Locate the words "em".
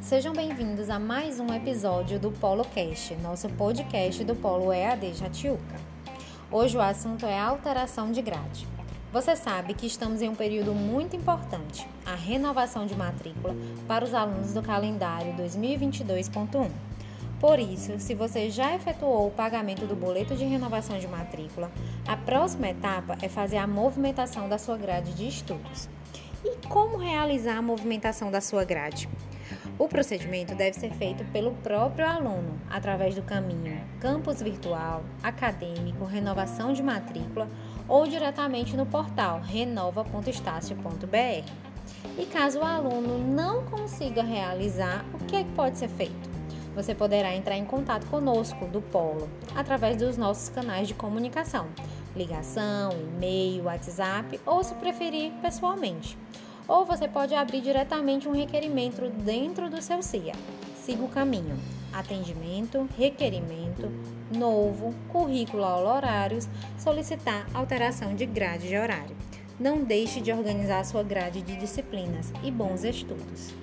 10.22-10.28, 47.56-47.64